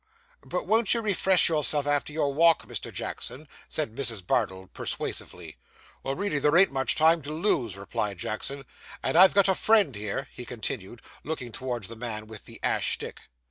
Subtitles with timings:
[0.43, 2.91] 'But won't you refresh yourself after your walk, Mr.
[2.91, 4.25] Jackson?' said Mrs.
[4.25, 5.57] Bardell persuasively.
[6.01, 8.65] 'Why, really there ain't much time to lose,' replied Jackson;
[9.03, 12.93] 'and I've got a friend here,' he continued, looking towards the man with the ash
[12.93, 13.19] stick.